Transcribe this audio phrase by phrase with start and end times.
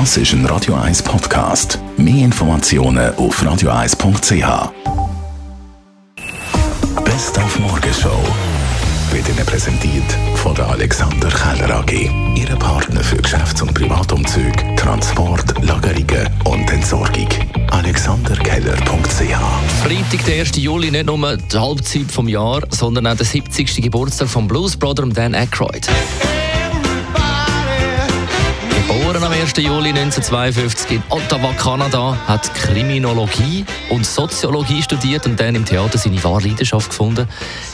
[0.00, 1.78] Das ist ein Radio 1 Podcast.
[1.96, 4.72] Mehr Informationen auf radio1.ch.
[7.04, 8.18] Best auf Morgenshow
[9.12, 12.10] wird Ihnen präsentiert von der Alexander Keller AG.
[12.34, 17.28] Ihre Partner für Geschäfts- und Privatumzug, Transport, Lagerungen und Entsorgung.
[17.70, 19.20] AlexanderKeller.ch
[19.84, 20.56] Freitag, der 1.
[20.56, 23.80] Juli, nicht nur die Halbzeit vom Jahr, sondern auch der 70.
[23.80, 25.88] Geburtstag von Blues Brother Dan Aykroyd.
[29.44, 29.58] 1.
[29.58, 36.24] Juli 1952 in Ottawa, Kanada, hat Kriminologie und Soziologie studiert und dann im Theater seine
[36.24, 37.28] wahre Leidenschaft gefunden.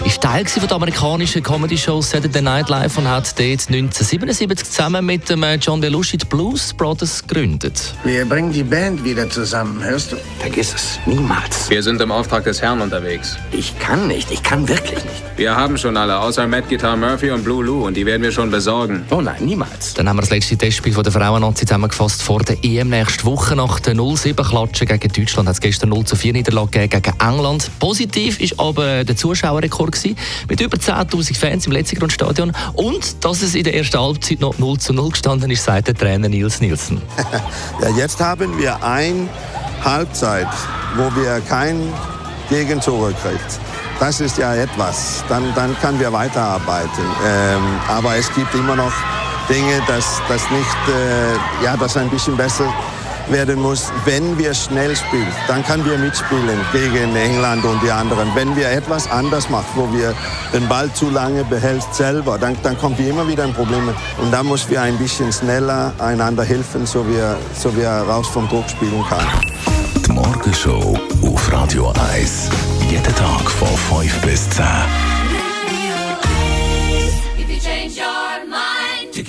[0.04, 5.28] Ist Teil von der amerikanischen Comedy-Show Saturday Night Live und hat dort 1977 zusammen mit
[5.30, 7.94] dem äh, John Belushi die Blues Brothers gegründet.
[8.02, 10.16] Wir bringen die Band wieder zusammen, hörst du?
[10.40, 11.70] Vergiss es, niemals.
[11.70, 13.36] Wir sind im Auftrag des Herrn unterwegs.
[13.52, 15.22] Ich kann nicht, ich kann wirklich nicht.
[15.36, 18.32] Wir haben schon alle, außer Matt Guitar Murphy und Blue Lou, und die werden wir
[18.32, 19.06] schon besorgen.
[19.10, 19.94] Oh nein, niemals.
[19.94, 21.12] Dann haben wir das letzte Testspiel von der
[21.60, 23.56] Frauen-Nazi zusammengefasst vor der EM nächste Woche.
[23.56, 27.70] Nach der 0-7-Klatsche gegen Deutschland hat es gestern 0 4 Niederlage gegen England.
[27.78, 30.16] Positiv war aber der Zuschauerrekord gewesen,
[30.48, 32.52] mit über 10.000 Fans im letzten Grundstadion.
[32.74, 35.94] Und dass es in der ersten Halbzeit noch 0 zu 0 gestanden ist, sagt der
[35.94, 37.02] Trainer Nils Nielsen.
[37.80, 39.28] Ja, jetzt haben wir eine
[39.82, 40.48] Halbzeit,
[40.96, 41.80] wo wir kein
[42.50, 43.60] Gegentore kriegt.
[43.98, 45.24] Das ist ja etwas.
[45.28, 47.04] Dann, dann können wir weiterarbeiten.
[47.26, 48.92] Ähm, aber es gibt immer noch
[49.50, 52.72] Dinge, dass das nicht, äh, ja, das ein bisschen besser
[53.28, 53.90] werden muss.
[54.04, 58.28] Wenn wir schnell spielen, dann können wir mitspielen gegen England und die anderen.
[58.34, 60.14] Wenn wir etwas anders machen, wo wir
[60.52, 63.88] den Ball zu lange behält selber, dann, dann kommt wie immer wieder ein Problem.
[64.18, 68.48] Und da müssen wir ein bisschen schneller einander helfen, so wir, so wir raus vom
[68.48, 69.30] Druck spielen können.
[70.06, 72.50] Die Morgenshow auf Radio 1.
[72.88, 73.68] Jeden Tag von
[73.98, 74.64] 5 bis 10.